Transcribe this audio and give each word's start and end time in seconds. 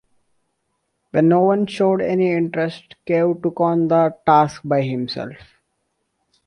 When 1.11 1.29
no 1.29 1.41
one 1.41 1.67
showed 1.67 2.01
any 2.01 2.31
interest, 2.31 2.95
Cave 3.05 3.39
took 3.43 3.59
on 3.61 3.87
the 3.87 4.15
task 4.25 4.61
by 4.65 4.81
himself. 4.81 5.35